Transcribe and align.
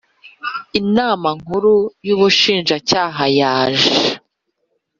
Inama 0.79 1.27
Nkuru 1.39 1.73
y 2.07 2.09
Ubushinjacyaha 2.15 3.23
yaje 3.39 3.91